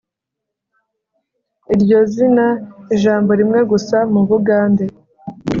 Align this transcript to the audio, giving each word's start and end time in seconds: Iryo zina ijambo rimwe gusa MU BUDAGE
Iryo 1.73 1.99
zina 2.13 2.47
ijambo 2.95 3.31
rimwe 3.39 3.59
gusa 3.71 3.97
MU 4.13 4.21
BUDAGE 4.27 4.85